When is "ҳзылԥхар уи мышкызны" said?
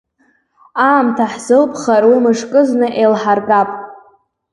1.31-2.87